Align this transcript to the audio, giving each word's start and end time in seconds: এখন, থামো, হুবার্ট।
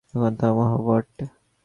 এখন, 0.09 0.33
থামো, 0.39 0.65
হুবার্ট। 0.73 1.15